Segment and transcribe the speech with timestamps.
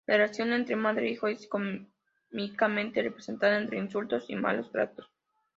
[0.07, 5.05] La relación entre madre e hijo es cómicamente representada entre insultos y malos tratos.